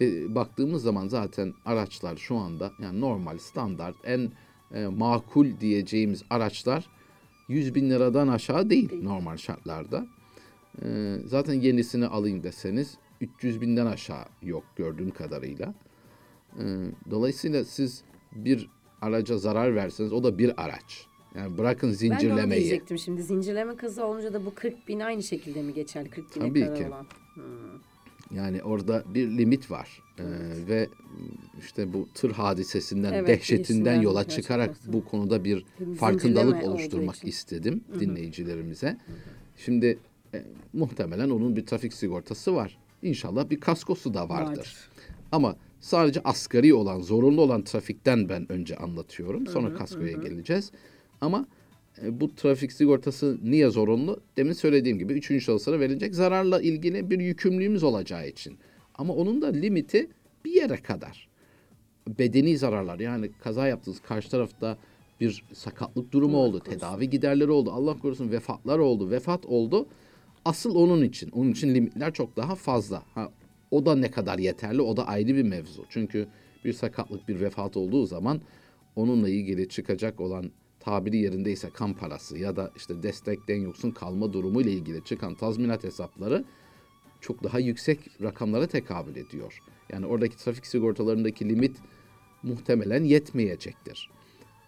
E, 0.00 0.34
baktığımız 0.34 0.82
zaman 0.82 1.08
zaten 1.08 1.52
araçlar 1.64 2.16
şu 2.16 2.36
anda 2.36 2.72
yani 2.82 3.00
normal, 3.00 3.38
standart, 3.38 3.96
en 4.04 4.30
e, 4.74 4.86
makul 4.86 5.60
diyeceğimiz 5.60 6.22
araçlar 6.30 6.86
100 7.48 7.74
bin 7.74 7.90
liradan 7.90 8.28
aşağı 8.28 8.70
değil, 8.70 9.02
normal 9.02 9.36
şartlarda. 9.36 10.06
E, 10.82 11.16
zaten 11.26 11.54
yenisini 11.54 12.06
alayım 12.06 12.42
deseniz 12.42 12.98
300 13.20 13.60
binden 13.60 13.86
aşağı 13.86 14.24
yok 14.42 14.64
gördüğüm 14.76 15.10
kadarıyla. 15.10 15.74
E, 16.58 16.64
dolayısıyla 17.10 17.64
siz 17.64 18.02
bir 18.32 18.68
araca 19.00 19.38
zarar 19.38 19.74
verseniz 19.74 20.12
o 20.12 20.24
da 20.24 20.38
bir 20.38 20.62
araç. 20.64 21.06
Yani 21.34 21.58
bırakın 21.58 21.82
Ben 21.82 22.00
de 22.00 22.06
onu 22.08 22.18
zincirlemeyi. 22.18 22.60
diyecektim 22.60 22.98
şimdi. 22.98 23.22
Zincirleme 23.22 23.76
kaza 23.76 24.04
olunca 24.06 24.32
da 24.32 24.46
bu 24.46 24.54
40 24.54 24.88
bin 24.88 25.00
aynı 25.00 25.22
şekilde 25.22 25.62
mi 25.62 25.74
geçerli? 25.74 26.10
40 26.10 26.36
bine 26.36 26.48
Tabii 26.48 26.60
kadar 26.60 26.76
ki. 26.76 26.86
olan. 26.88 27.06
Yani 28.30 28.62
orada 28.62 29.04
bir 29.14 29.28
limit 29.38 29.70
var. 29.70 30.02
Ee, 30.18 30.22
ve 30.68 30.88
işte 31.60 31.92
bu 31.92 32.08
tır 32.14 32.30
hadisesinden, 32.32 33.12
Evet, 33.12 33.28
dehşetinden 33.28 34.00
yola 34.00 34.22
gerçekten. 34.22 34.42
çıkarak 34.42 34.76
bu 34.86 35.04
konuda 35.04 35.44
bir 35.44 35.64
farkındalık 35.98 36.20
zincirleme 36.22 36.62
olduğu 36.64 36.70
oluşturmak 36.70 37.24
istedim 37.24 37.84
dinleyicilerimize. 38.00 38.98
Şimdi 39.56 39.98
e, 40.34 40.44
muhtemelen 40.72 41.30
onun 41.30 41.56
bir 41.56 41.66
trafik 41.66 41.92
sigortası 41.92 42.54
var. 42.54 42.78
İnşallah 43.02 43.50
bir 43.50 43.60
kaskosu 43.60 44.14
da 44.14 44.28
vardır. 44.28 44.48
Vardır. 44.58 44.76
Ama 45.32 45.56
sadece 45.80 46.20
asgari 46.24 46.74
olan, 46.74 47.00
zorunlu 47.00 47.40
olan 47.40 47.64
trafikten 47.64 48.28
ben 48.28 48.52
önce 48.52 48.76
anlatıyorum. 48.76 49.46
Sonra 49.46 49.74
kaskoya 49.74 50.12
geleceğiz. 50.12 50.70
Ama 51.20 51.46
e, 52.02 52.20
bu 52.20 52.34
trafik 52.34 52.72
sigortası 52.72 53.38
niye 53.42 53.70
zorunlu? 53.70 54.20
Demin 54.36 54.52
söylediğim 54.52 54.98
gibi 54.98 55.12
üçüncü 55.12 55.44
şahıslara 55.44 55.80
verilecek 55.80 56.14
zararla 56.14 56.60
ilgili 56.60 57.10
bir 57.10 57.20
yükümlülüğümüz 57.20 57.82
olacağı 57.82 58.28
için. 58.28 58.58
Ama 58.94 59.14
onun 59.14 59.42
da 59.42 59.46
limiti 59.46 60.08
bir 60.44 60.52
yere 60.52 60.76
kadar. 60.76 61.28
Bedeni 62.18 62.58
zararlar 62.58 62.98
yani 62.98 63.30
kaza 63.40 63.68
yaptınız 63.68 64.00
karşı 64.00 64.30
tarafta 64.30 64.78
bir 65.20 65.44
sakatlık 65.52 66.12
durumu 66.12 66.36
oldu, 66.36 66.60
tedavi 66.60 67.10
giderleri 67.10 67.50
oldu, 67.50 67.70
Allah 67.70 67.98
korusun 67.98 68.30
vefatlar 68.30 68.78
oldu, 68.78 69.10
vefat 69.10 69.46
oldu. 69.46 69.86
Asıl 70.44 70.74
onun 70.74 71.02
için, 71.02 71.30
onun 71.30 71.52
için 71.52 71.74
limitler 71.74 72.12
çok 72.12 72.36
daha 72.36 72.54
fazla. 72.54 73.02
Ha, 73.14 73.30
o 73.70 73.86
da 73.86 73.96
ne 73.96 74.10
kadar 74.10 74.38
yeterli 74.38 74.82
o 74.82 74.96
da 74.96 75.06
ayrı 75.06 75.28
bir 75.28 75.42
mevzu. 75.42 75.84
Çünkü 75.88 76.28
bir 76.64 76.72
sakatlık, 76.72 77.28
bir 77.28 77.40
vefat 77.40 77.76
olduğu 77.76 78.06
zaman 78.06 78.40
onunla 78.96 79.28
ilgili 79.28 79.68
çıkacak 79.68 80.20
olan 80.20 80.50
tabiri 80.80 81.16
yerindeyse 81.16 81.70
kan 81.70 81.94
parası 81.94 82.38
ya 82.38 82.56
da 82.56 82.72
işte 82.76 83.02
destekten 83.02 83.60
yoksun 83.60 83.90
kalma 83.90 84.32
durumu 84.32 84.60
ile 84.60 84.72
ilgili 84.72 85.04
çıkan 85.04 85.34
tazminat 85.34 85.84
hesapları 85.84 86.44
çok 87.20 87.44
daha 87.44 87.58
yüksek 87.58 88.22
rakamlara 88.22 88.66
tekabül 88.66 89.16
ediyor. 89.16 89.60
Yani 89.92 90.06
oradaki 90.06 90.36
trafik 90.36 90.66
sigortalarındaki 90.66 91.48
limit 91.48 91.76
muhtemelen 92.42 93.04
yetmeyecektir. 93.04 94.10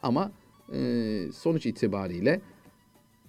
Ama 0.02 0.32
e, 0.72 1.20
sonuç 1.34 1.66
itibariyle 1.66 2.40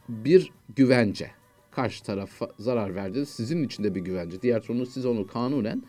bir 0.10 0.52
güvence. 0.76 1.32
Karşı 1.72 2.04
tarafa 2.04 2.50
zarar 2.60 2.96
verdiniz. 2.96 3.30
Sizin 3.30 3.64
için 3.64 3.84
de 3.84 3.96
bir 3.96 4.02
güvence. 4.02 4.42
Diğer 4.42 4.62
türlü 4.62 4.86
siz 4.86 5.06
onu 5.06 5.28
kanunen 5.28 5.84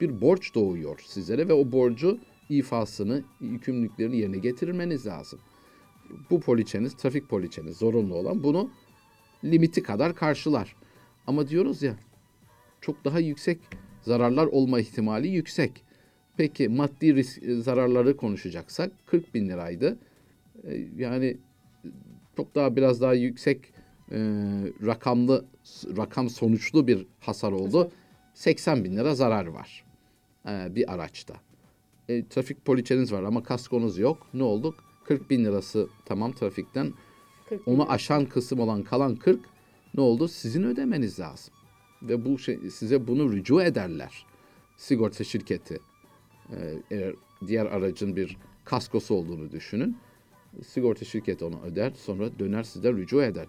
bir 0.00 0.20
borç 0.20 0.54
doğuyor 0.54 1.00
sizlere 1.06 1.48
ve 1.48 1.52
o 1.52 1.72
borcu 1.72 2.18
ifasını, 2.48 3.24
yükümlülüklerini 3.40 4.16
yerine 4.16 4.38
getirmeniz 4.38 5.06
lazım. 5.06 5.38
Bu 6.30 6.40
poliçeniz, 6.40 6.96
trafik 6.96 7.28
poliçeniz 7.28 7.76
zorunlu 7.76 8.14
olan 8.14 8.42
bunu 8.42 8.70
limiti 9.44 9.82
kadar 9.82 10.14
karşılar. 10.14 10.76
Ama 11.26 11.48
diyoruz 11.48 11.82
ya 11.82 11.96
çok 12.80 13.04
daha 13.04 13.20
yüksek 13.20 13.58
zararlar 14.02 14.46
olma 14.46 14.80
ihtimali 14.80 15.28
yüksek. 15.28 15.84
Peki 16.36 16.68
maddi 16.68 17.14
risk, 17.14 17.42
e, 17.42 17.54
zararları 17.54 18.16
konuşacaksak 18.16 18.92
40 19.06 19.34
bin 19.34 19.48
liraydı. 19.48 19.98
E, 20.64 20.86
Yani 20.96 21.36
çok 22.36 22.54
daha 22.54 22.76
biraz 22.76 23.00
daha 23.00 23.14
yüksek 23.14 23.73
e, 24.10 24.18
rakamlı 24.86 25.44
rakam 25.96 26.30
sonuçlu 26.30 26.86
bir 26.86 27.06
hasar 27.20 27.52
oldu. 27.52 27.90
80 28.34 28.84
bin 28.84 28.96
lira 28.96 29.14
zarar 29.14 29.46
var 29.46 29.84
e, 30.48 30.74
bir 30.74 30.94
araçta. 30.94 31.34
E, 32.08 32.28
trafik 32.28 32.64
poliçeniz 32.64 33.12
var 33.12 33.22
ama 33.22 33.42
kaskonuz 33.42 33.98
yok. 33.98 34.26
Ne 34.34 34.42
oldu? 34.42 34.74
40 35.04 35.30
bin 35.30 35.44
lirası 35.44 35.88
tamam 36.04 36.32
trafikten. 36.32 36.92
40 37.48 37.66
bin 37.66 37.72
Onu 37.72 37.90
aşan 37.90 38.26
kısım 38.26 38.60
olan 38.60 38.82
kalan 38.82 39.16
40 39.16 39.40
ne 39.94 40.00
oldu? 40.00 40.28
Sizin 40.28 40.62
ödemeniz 40.62 41.20
lazım. 41.20 41.54
Ve 42.02 42.24
bu 42.24 42.38
şey, 42.38 42.70
size 42.70 43.06
bunu 43.06 43.32
rücu 43.32 43.62
ederler. 43.62 44.26
Sigorta 44.76 45.24
şirketi. 45.24 45.80
Ee, 46.50 46.74
eğer 46.90 47.14
diğer 47.46 47.66
aracın 47.66 48.16
bir 48.16 48.36
kaskosu 48.64 49.14
olduğunu 49.14 49.50
düşünün. 49.52 49.96
Sigorta 50.66 51.04
şirketi 51.04 51.44
onu 51.44 51.60
öder 51.64 51.90
sonra 51.90 52.38
döner 52.38 52.62
size 52.62 52.92
rücu 52.92 53.22
eder. 53.22 53.46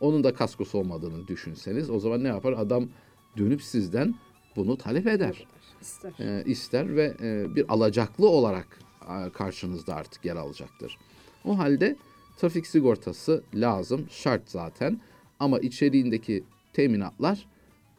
Onun 0.00 0.24
da 0.24 0.34
kaskosu 0.34 0.78
olmadığını 0.78 1.28
düşünseniz 1.28 1.90
o 1.90 1.98
zaman 1.98 2.24
ne 2.24 2.28
yapar? 2.28 2.52
Adam 2.52 2.88
dönüp 3.36 3.62
sizden 3.62 4.14
bunu 4.56 4.76
talep 4.78 5.06
eder 5.06 5.46
İster. 5.80 6.12
e, 6.20 6.44
ister 6.46 6.96
ve 6.96 7.14
e, 7.22 7.54
bir 7.54 7.64
alacaklı 7.72 8.28
olarak 8.28 8.78
e, 9.02 9.30
karşınızda 9.30 9.94
artık 9.94 10.24
yer 10.24 10.36
alacaktır. 10.36 10.98
O 11.44 11.58
halde 11.58 11.96
trafik 12.36 12.66
sigortası 12.66 13.42
lazım, 13.54 14.06
şart 14.10 14.50
zaten 14.50 15.00
ama 15.40 15.58
içeriğindeki 15.58 16.44
teminatlar 16.72 17.46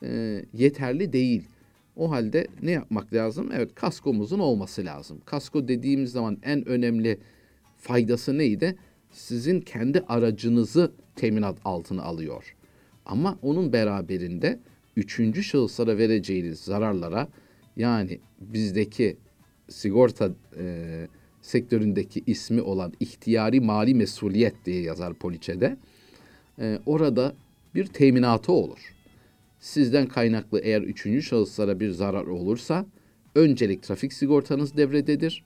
e, 0.03 0.41
yeterli 0.53 1.13
değil. 1.13 1.43
O 1.95 2.11
halde 2.11 2.47
ne 2.61 2.71
yapmak 2.71 3.13
lazım? 3.13 3.49
Evet 3.53 3.75
kaskomuzun 3.75 4.39
olması 4.39 4.85
lazım. 4.85 5.21
Kasko 5.25 5.67
dediğimiz 5.67 6.11
zaman 6.11 6.37
en 6.43 6.67
önemli 6.67 7.19
faydası 7.77 8.37
neydi? 8.37 8.77
Sizin 9.11 9.61
kendi 9.61 9.99
aracınızı 9.99 10.91
teminat 11.15 11.57
altına 11.65 12.03
alıyor. 12.03 12.55
Ama 13.05 13.39
onun 13.41 13.73
beraberinde 13.73 14.59
üçüncü 14.95 15.43
şahıslara 15.43 15.97
vereceğiniz 15.97 16.59
zararlara 16.59 17.27
yani 17.77 18.19
bizdeki 18.39 19.17
sigorta 19.69 20.31
e, 20.57 21.07
sektöründeki 21.41 22.23
ismi 22.27 22.61
olan 22.61 22.93
ihtiyari 22.99 23.59
mali 23.59 23.95
mesuliyet 23.95 24.65
diye 24.65 24.81
yazar 24.81 25.13
poliçede. 25.13 25.77
E, 26.59 26.79
orada 26.85 27.35
bir 27.75 27.85
teminatı 27.85 28.51
olur. 28.51 28.95
Sizden 29.59 30.07
kaynaklı 30.07 30.59
eğer 30.59 30.81
üçüncü 30.81 31.23
şahıslara 31.23 31.79
bir 31.79 31.89
zarar 31.89 32.25
olursa 32.25 32.85
öncelik 33.35 33.83
trafik 33.83 34.13
sigortanız 34.13 34.77
devrededir. 34.77 35.43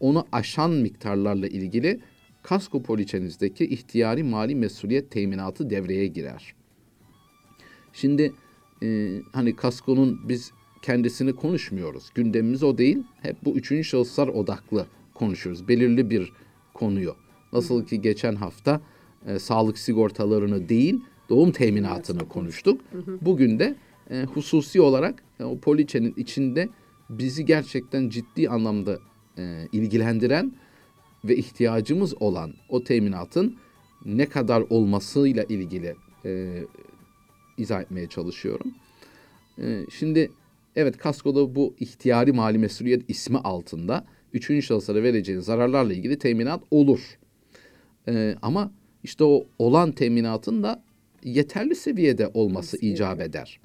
Onu 0.00 0.26
aşan 0.32 0.70
miktarlarla 0.70 1.48
ilgili 1.48 2.00
kasko 2.46 2.82
poliçenizdeki 2.82 3.64
ihtiyari 3.66 4.22
mali 4.22 4.54
mesuliyet 4.54 5.10
teminatı 5.10 5.70
devreye 5.70 6.06
girer. 6.06 6.54
Şimdi 7.92 8.32
e, 8.82 9.18
hani 9.32 9.56
kaskonun 9.56 10.20
biz 10.28 10.52
kendisini 10.82 11.32
konuşmuyoruz. 11.32 12.10
Gündemimiz 12.14 12.62
o 12.62 12.78
değil. 12.78 13.02
Hep 13.22 13.36
bu 13.44 13.50
üçüncü 13.50 13.84
şahıslar 13.84 14.28
odaklı 14.28 14.86
konuşuyoruz. 15.14 15.68
Belirli 15.68 16.10
bir 16.10 16.32
konuyor. 16.74 17.14
Nasıl 17.52 17.86
ki 17.86 18.00
geçen 18.00 18.34
hafta 18.34 18.80
e, 19.26 19.38
sağlık 19.38 19.78
sigortalarını 19.78 20.68
değil 20.68 21.00
doğum 21.28 21.52
teminatını 21.52 22.28
konuştuk. 22.28 22.80
Bugün 23.20 23.58
de 23.58 23.76
e, 24.10 24.24
hususi 24.24 24.80
olarak 24.80 25.22
e, 25.40 25.44
o 25.44 25.58
poliçenin 25.58 26.14
içinde 26.16 26.68
bizi 27.10 27.44
gerçekten 27.44 28.08
ciddi 28.08 28.48
anlamda 28.48 28.98
e, 29.38 29.68
ilgilendiren 29.72 30.52
ve 31.28 31.36
ihtiyacımız 31.36 32.22
olan 32.22 32.54
o 32.68 32.84
teminatın 32.84 33.56
ne 34.04 34.26
kadar 34.26 34.64
olmasıyla 34.70 35.44
ilgili 35.44 35.94
e, 36.24 36.62
izah 37.58 37.80
etmeye 37.80 38.06
çalışıyorum. 38.06 38.74
E, 39.58 39.86
şimdi 39.90 40.30
evet 40.76 40.96
kaskoda 40.98 41.54
bu 41.54 41.74
ihtiyari 41.80 42.32
mali 42.32 42.58
mesuliyet 42.58 43.10
ismi 43.10 43.38
altında 43.38 44.04
üçüncü 44.32 44.62
şahıslara 44.62 45.02
vereceğiniz 45.02 45.44
zararlarla 45.44 45.92
ilgili 45.92 46.18
teminat 46.18 46.62
olur. 46.70 47.18
E, 48.08 48.36
ama 48.42 48.72
işte 49.02 49.24
o 49.24 49.46
olan 49.58 49.92
teminatın 49.92 50.62
da 50.62 50.82
yeterli 51.24 51.74
seviyede 51.74 52.30
olması 52.34 52.76
icap 52.76 53.20
eder. 53.20 53.60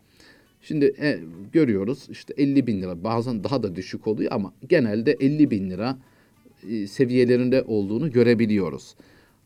Şimdi 0.62 0.94
e, 1.02 1.20
görüyoruz 1.54 2.08
işte 2.10 2.34
50 2.38 2.68
bin 2.68 2.82
lira 2.82 3.04
bazen 3.04 3.44
daha 3.44 3.64
da 3.64 3.76
düşük 3.76 4.08
oluyor 4.08 4.32
ama 4.32 4.54
genelde 4.70 5.12
50 5.12 5.52
bin 5.52 5.70
lira 5.70 5.98
seviyelerinde 6.88 7.64
olduğunu 7.64 8.12
görebiliyoruz. 8.12 8.96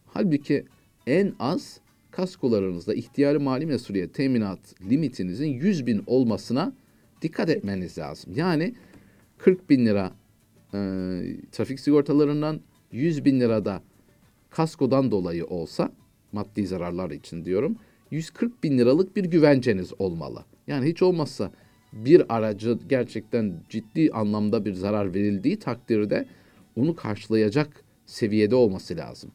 Halbuki 0.05 0.65
en 1.07 1.33
az 1.39 1.79
kaskolarınızda 2.11 2.93
ihtiyari 2.93 3.39
mali 3.39 3.65
mesuliyet 3.65 4.13
teminat 4.13 4.59
limitinizin 4.89 5.47
100 5.47 5.85
bin 5.85 6.03
olmasına 6.07 6.73
dikkat 7.21 7.49
etmeniz 7.49 7.97
lazım. 7.97 8.33
Yani 8.35 8.75
40 9.37 9.69
bin 9.69 9.85
lira 9.85 10.11
e, 10.73 10.79
trafik 11.51 11.79
sigortalarından 11.79 12.61
100 12.91 13.25
bin 13.25 13.39
lirada 13.39 13.81
kaskodan 14.49 15.11
dolayı 15.11 15.45
olsa 15.45 15.91
maddi 16.31 16.67
zararlar 16.67 17.11
için 17.11 17.45
diyorum 17.45 17.77
140 18.11 18.63
bin 18.63 18.77
liralık 18.77 19.15
bir 19.15 19.25
güvenceniz 19.25 19.93
olmalı. 19.99 20.45
Yani 20.67 20.89
hiç 20.89 21.01
olmazsa 21.01 21.51
bir 21.93 22.35
aracı 22.35 22.79
gerçekten 22.89 23.53
ciddi 23.69 24.11
anlamda 24.11 24.65
bir 24.65 24.73
zarar 24.73 25.13
verildiği 25.13 25.59
takdirde 25.59 26.25
onu 26.75 26.95
karşılayacak 26.95 27.83
seviyede 28.05 28.55
olması 28.55 28.97
lazım. 28.97 29.31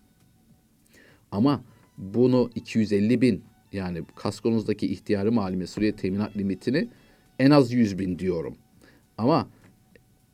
Ama 1.32 1.64
bunu 1.98 2.50
250 2.54 3.20
bin 3.20 3.44
yani 3.72 4.02
kaskonuzdaki 4.14 4.86
ihtiyari 4.86 5.30
mali 5.30 5.56
mesuliyet 5.56 5.98
teminat 5.98 6.36
limitini 6.36 6.88
en 7.38 7.50
az 7.50 7.72
100 7.72 7.98
bin 7.98 8.18
diyorum. 8.18 8.56
Ama 9.18 9.48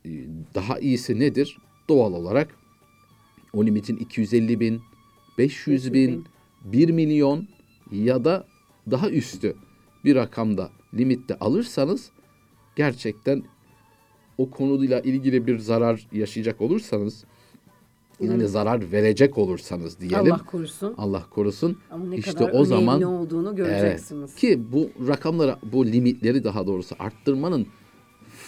e, 0.05 0.09
daha 0.55 0.79
iyisi 0.79 1.19
nedir? 1.19 1.57
Doğal 1.89 2.13
olarak 2.13 2.55
o 3.53 3.65
limitin 3.65 3.97
250 3.97 4.59
bin, 4.59 4.81
500 5.37 5.93
bin, 5.93 6.25
1 6.65 6.89
milyon 6.89 7.47
ya 7.91 8.25
da 8.25 8.47
daha 8.91 9.09
üstü 9.09 9.55
bir 10.05 10.15
rakamda 10.15 10.71
limitte 10.93 11.35
alırsanız 11.39 12.11
gerçekten 12.75 13.43
o 14.37 14.49
konuyla 14.49 14.99
ilgili 14.99 15.47
bir 15.47 15.59
zarar 15.59 16.07
yaşayacak 16.11 16.61
olursanız 16.61 17.23
yani 18.19 18.47
zarar 18.47 18.91
verecek 18.91 19.37
olursanız 19.37 19.99
diyelim. 19.99 20.33
Allah 20.33 20.45
korusun. 20.45 20.93
Allah 20.97 21.25
korusun. 21.29 21.77
Ama 21.91 22.05
ne 22.05 22.15
işte 22.17 22.33
kadar 22.33 22.51
o 22.53 22.65
zaman 22.65 23.01
önemli 23.01 23.05
olduğunu 23.05 23.55
göreceksiniz. 23.55 24.29
Evet. 24.31 24.39
Ki 24.39 24.61
bu 24.71 25.07
rakamları, 25.07 25.55
bu 25.63 25.85
limitleri 25.85 26.43
daha 26.43 26.67
doğrusu 26.67 26.95
arttırmanın 26.99 27.67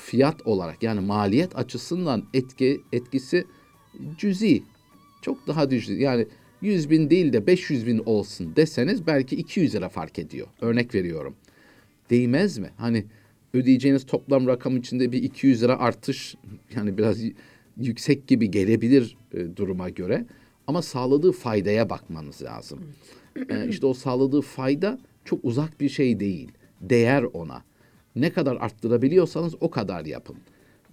fiyat 0.06 0.48
olarak 0.48 0.84
yani 0.84 1.00
maliyet 1.00 1.58
açısından 1.58 2.24
etki 2.34 2.82
etkisi 2.94 3.46
cüzi. 4.18 4.64
Çok 5.22 5.48
daha 5.48 5.72
düşük. 5.72 6.02
Yani 6.02 6.28
100 6.62 6.90
bin 6.90 7.10
değil 7.10 7.34
de 7.34 7.48
500 7.48 7.88
bin 7.88 8.02
olsun 8.06 8.56
deseniz 8.56 9.08
belki 9.08 9.36
200 9.36 9.76
lira 9.76 9.90
fark 9.90 10.20
ediyor. 10.20 10.48
Örnek 10.62 10.96
veriyorum. 10.96 11.36
Değmez 12.10 12.58
mi? 12.58 12.70
Hani 12.78 13.06
ödeyeceğiniz 13.54 14.06
toplam 14.06 14.48
rakam 14.48 14.78
içinde 14.78 15.12
bir 15.12 15.24
200 15.24 15.64
lira 15.64 15.80
artış 15.80 16.36
yani 16.76 16.98
biraz 16.98 17.18
yüksek 17.78 18.28
gibi 18.28 18.52
gelebilir 18.52 19.18
e, 19.34 19.56
duruma 19.56 19.90
göre. 19.90 20.26
Ama 20.68 20.82
sağladığı 20.82 21.32
faydaya 21.32 21.90
bakmanız 21.90 22.42
lazım. 22.42 22.80
E, 23.50 23.68
işte 23.70 23.86
o 23.86 23.94
sağladığı 23.94 24.42
fayda 24.42 25.00
çok 25.26 25.40
uzak 25.44 25.82
bir 25.82 25.90
şey 25.90 26.20
değil. 26.20 26.52
Değer 26.82 27.24
ona. 27.24 27.64
Ne 28.16 28.30
kadar 28.30 28.56
arttırabiliyorsanız 28.56 29.56
o 29.62 29.70
kadar 29.70 30.06
yapın. 30.06 30.36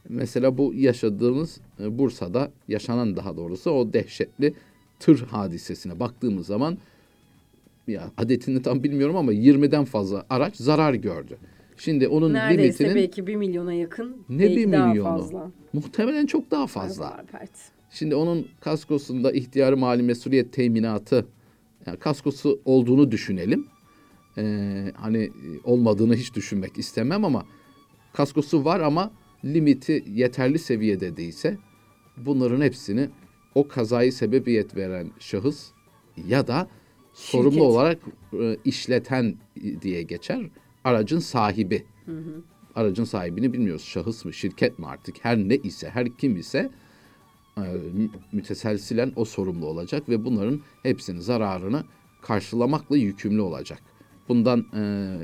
Mesela 0.08 0.58
bu 0.58 0.74
yaşadığımız 0.74 1.60
e, 1.80 1.98
Bursa'da 1.98 2.50
yaşanan 2.68 3.16
daha 3.16 3.36
doğrusu 3.36 3.70
o 3.70 3.92
dehşetli 3.92 4.54
tır 5.00 5.20
hadisesine 5.20 6.00
baktığımız 6.00 6.46
zaman 6.46 6.78
ya 7.88 8.10
adetini 8.16 8.62
tam 8.62 8.82
bilmiyorum 8.82 9.16
ama 9.16 9.32
20'den 9.32 9.84
fazla 9.84 10.26
araç 10.30 10.56
zarar 10.56 10.94
gördü. 10.94 11.38
Şimdi 11.76 12.08
onun 12.08 12.34
Neredeyse 12.34 12.84
limitinin 12.84 12.94
belki 12.94 13.26
1 13.26 13.36
milyona 13.36 13.72
yakın. 13.72 14.16
ne 14.28 14.38
belki 14.42 14.56
bir 14.56 14.72
daha 14.72 14.86
milyonu? 14.88 15.08
fazla. 15.18 15.50
Muhtemelen 15.72 16.26
çok 16.26 16.50
daha 16.50 16.66
fazla. 16.66 17.24
Pert. 17.32 17.50
Şimdi 17.90 18.14
onun 18.14 18.48
kaskosunda 18.60 19.32
ihtiyari 19.32 19.76
mali 19.76 20.02
mesuliyet 20.02 20.52
teminatı 20.52 21.26
yani 21.86 21.98
kaskosu 21.98 22.60
olduğunu 22.64 23.10
düşünelim. 23.10 23.66
Ee, 24.38 24.92
hani 24.96 25.18
e, 25.18 25.30
olmadığını 25.64 26.14
hiç 26.14 26.34
düşünmek 26.34 26.78
istemem 26.78 27.24
ama 27.24 27.46
kaskosu 28.12 28.64
var 28.64 28.80
ama 28.80 29.10
limiti 29.44 30.04
yeterli 30.14 30.58
seviyede 30.58 31.16
değilse 31.16 31.58
bunların 32.16 32.60
hepsini 32.60 33.08
o 33.54 33.68
kazayı 33.68 34.12
sebebiyet 34.12 34.76
veren 34.76 35.10
şahıs 35.18 35.70
ya 36.28 36.46
da 36.46 36.68
sorumlu 37.14 37.50
Şirket. 37.52 37.66
olarak 37.66 37.98
e, 38.40 38.56
işleten 38.64 39.34
diye 39.82 40.02
geçer 40.02 40.40
aracın 40.86 41.18
sahibi. 41.18 41.86
Aracın 42.74 43.04
sahibini 43.04 43.52
bilmiyoruz. 43.52 43.84
Şahıs 43.84 44.24
mı, 44.24 44.32
şirket 44.32 44.78
mi 44.78 44.86
artık 44.86 45.16
her 45.24 45.36
ne 45.36 45.56
ise, 45.56 45.90
her 45.90 46.16
kim 46.16 46.36
ise 46.36 46.70
e, 47.56 47.60
mü- 47.94 48.10
müteselsilen 48.32 49.12
o 49.16 49.24
sorumlu 49.24 49.66
olacak 49.66 50.08
ve 50.08 50.24
bunların 50.24 50.60
hepsinin 50.82 51.20
zararını 51.20 51.84
karşılamakla 52.22 52.96
yükümlü 52.96 53.40
olacak. 53.40 53.82
Bundan 54.28 54.66
e, 54.76 55.16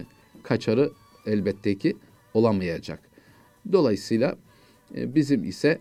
kaçarı 0.43 0.93
elbette 1.27 1.79
ki 1.79 1.97
olamayacak. 2.35 3.01
Dolayısıyla 3.73 4.37
e, 4.97 5.15
bizim 5.15 5.45
ise 5.45 5.79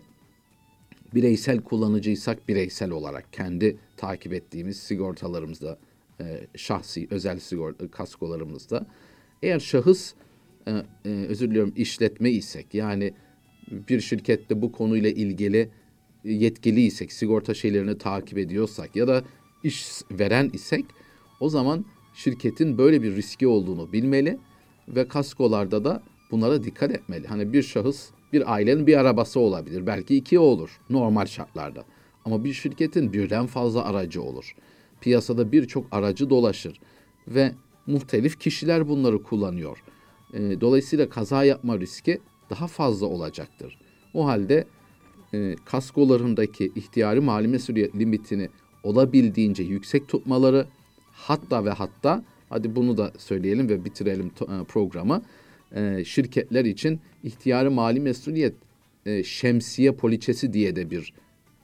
bireysel 1.14 1.60
kullanıcıysak 1.60 2.48
bireysel 2.48 2.90
olarak 2.90 3.32
kendi 3.32 3.76
takip 3.96 4.32
ettiğimiz 4.32 4.76
sigortalarımızda 4.76 5.78
e, 6.20 6.46
şahsi 6.56 7.08
özel 7.10 7.38
sigorta 7.38 7.90
kaskolarımızda 7.90 8.86
eğer 9.42 9.60
şahıs 9.60 10.14
e, 10.66 10.70
e, 11.04 11.08
özür 11.08 11.50
diliyorum 11.50 11.72
işletme 11.76 12.30
isek 12.30 12.74
yani 12.74 13.14
bir 13.70 14.00
şirkette 14.00 14.62
bu 14.62 14.72
konuyla 14.72 15.10
ilgili 15.10 15.68
yetkiliysek 16.24 17.12
sigorta 17.12 17.54
şeylerini 17.54 17.98
takip 17.98 18.38
ediyorsak 18.38 18.96
ya 18.96 19.08
da 19.08 19.24
iş 19.64 19.86
veren 20.10 20.50
isek 20.52 20.84
o 21.40 21.48
zaman 21.48 21.84
şirketin 22.14 22.78
böyle 22.78 23.02
bir 23.02 23.16
riski 23.16 23.46
olduğunu 23.46 23.92
bilmeli 23.92 24.38
ve 24.88 25.08
kaskolarda 25.08 25.84
da 25.84 26.02
bunlara 26.30 26.64
dikkat 26.64 26.90
etmeli. 26.90 27.26
Hani 27.26 27.52
bir 27.52 27.62
şahıs 27.62 28.10
bir 28.32 28.52
ailenin 28.52 28.86
bir 28.86 28.96
arabası 28.96 29.40
olabilir. 29.40 29.86
Belki 29.86 30.16
iki 30.16 30.38
olur 30.38 30.80
normal 30.90 31.26
şartlarda. 31.26 31.84
Ama 32.24 32.44
bir 32.44 32.52
şirketin 32.52 33.12
birden 33.12 33.46
fazla 33.46 33.84
aracı 33.84 34.22
olur. 34.22 34.54
Piyasada 35.00 35.52
birçok 35.52 35.86
aracı 35.90 36.30
dolaşır 36.30 36.80
ve 37.28 37.52
muhtelif 37.86 38.40
kişiler 38.40 38.88
bunları 38.88 39.22
kullanıyor. 39.22 39.82
Ee, 40.34 40.60
dolayısıyla 40.60 41.08
kaza 41.08 41.44
yapma 41.44 41.80
riski 41.80 42.20
daha 42.50 42.66
fazla 42.66 43.06
olacaktır. 43.06 43.78
O 44.14 44.26
halde 44.26 44.64
e, 45.34 45.56
kaskolarındaki 45.64 46.72
ihtiyari 46.74 47.20
mali 47.20 47.48
mesuliyet 47.48 47.96
limitini 47.96 48.48
olabildiğince 48.82 49.62
yüksek 49.62 50.08
tutmaları 50.08 50.66
hatta 51.12 51.64
ve 51.64 51.70
hatta 51.70 52.24
hadi 52.48 52.76
bunu 52.76 52.96
da 52.96 53.12
söyleyelim 53.18 53.68
ve 53.68 53.84
bitirelim 53.84 54.26
e, 54.26 54.64
programı. 54.64 55.22
E, 55.74 56.04
şirketler 56.04 56.64
için 56.64 57.00
ihtiyari 57.24 57.68
mali 57.68 58.00
mesuliyet 58.00 58.54
e, 59.06 59.24
şemsiye 59.24 59.92
poliçesi 59.92 60.52
diye 60.52 60.76
de 60.76 60.90
bir 60.90 61.12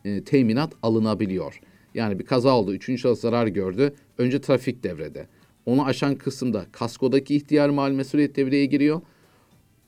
e, 0.04 0.24
teminat 0.24 0.72
alınabiliyor. 0.82 1.60
Yani 1.94 2.18
bir 2.18 2.24
kaza 2.24 2.56
oldu, 2.56 2.74
üçüncü 2.74 3.02
şahıs 3.02 3.20
zarar 3.20 3.46
gördü. 3.46 3.94
Önce 4.18 4.40
trafik 4.40 4.84
devrede. 4.84 5.26
Onu 5.68 5.84
aşan 5.84 6.14
kısımda 6.14 6.66
kaskodaki 6.72 7.36
ihtiyar 7.36 7.68
mali 7.68 7.94
mesuliyet 7.94 8.36
devreye 8.36 8.66
giriyor. 8.66 9.00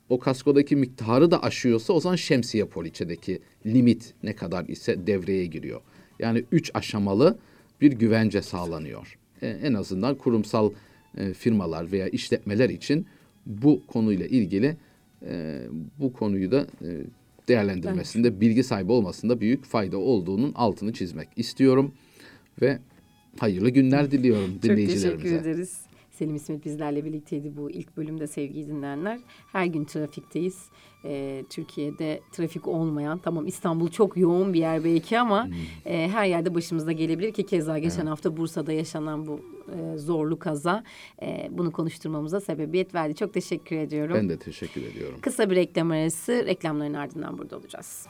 O 0.08 0.18
kaskodaki 0.18 0.76
miktarı 0.76 1.30
da 1.30 1.42
aşıyorsa 1.42 1.92
o 1.92 2.00
zaman 2.00 2.16
şemsiye 2.16 2.64
poliçedeki 2.64 3.40
limit 3.66 4.14
ne 4.22 4.36
kadar 4.36 4.64
ise 4.68 5.06
devreye 5.06 5.46
giriyor. 5.46 5.80
Yani 6.18 6.44
üç 6.52 6.70
aşamalı 6.74 7.38
bir 7.80 7.92
güvence 7.92 8.42
sağlanıyor. 8.42 9.18
E, 9.42 9.48
en 9.48 9.74
azından 9.74 10.14
kurumsal 10.14 10.70
e, 11.16 11.34
firmalar 11.34 11.92
veya 11.92 12.08
işletmeler 12.08 12.70
için 12.70 13.06
bu 13.46 13.82
konuyla 13.86 14.26
ilgili 14.26 14.76
e, 15.26 15.60
bu 15.98 16.12
konuyu 16.12 16.50
da 16.50 16.66
e, 16.82 16.88
değerlendirmesinde, 17.48 18.40
bilgi 18.40 18.64
sahibi 18.64 18.92
olmasında 18.92 19.40
büyük 19.40 19.64
fayda 19.64 19.98
olduğunun 19.98 20.52
altını 20.54 20.92
çizmek 20.92 21.28
istiyorum. 21.36 21.92
Ve 22.62 22.78
hayırlı 23.38 23.70
günler 23.70 24.10
diliyorum 24.10 24.52
Çok 24.54 24.62
dinleyicilerimize. 24.62 25.22
teşekkür 25.28 25.48
ederiz. 25.50 25.80
Selim 26.10 26.34
İsmet 26.34 26.64
bizlerle 26.64 27.04
birlikteydi 27.04 27.56
bu 27.56 27.70
ilk 27.70 27.96
bölümde 27.96 28.26
sevgili 28.26 28.68
dinleyenler. 28.68 29.20
Her 29.52 29.66
gün 29.66 29.84
trafikteyiz. 29.84 30.58
Ee, 31.04 31.44
Türkiye'de 31.50 32.20
trafik 32.32 32.68
olmayan, 32.68 33.18
tamam 33.18 33.46
İstanbul 33.46 33.88
çok 33.88 34.16
yoğun 34.16 34.54
bir 34.54 34.58
yer 34.58 34.84
belki 34.84 35.18
ama 35.18 35.46
Hmm. 35.46 35.52
e, 35.86 36.08
her 36.08 36.26
yerde 36.26 36.54
başımıza 36.54 36.92
gelebilir 36.92 37.32
ki 37.32 37.46
keza 37.46 37.78
geçen 37.78 38.06
hafta 38.06 38.36
Bursa'da 38.36 38.72
yaşanan 38.72 39.26
bu 39.26 39.40
e, 39.76 39.98
zorlu 39.98 40.38
kaza 40.38 40.84
e, 41.22 41.48
bunu 41.50 41.72
konuşturmamıza 41.72 42.40
sebebiyet 42.40 42.94
verdi. 42.94 43.14
Çok 43.14 43.34
teşekkür 43.34 43.76
ediyorum. 43.76 44.16
Ben 44.16 44.28
de 44.28 44.38
teşekkür 44.38 44.82
ediyorum. 44.82 45.18
Kısa 45.20 45.50
bir 45.50 45.56
reklam 45.56 45.90
arası, 45.90 46.32
reklamların 46.46 46.94
ardından 46.94 47.38
burada 47.38 47.56
olacağız. 47.58 48.06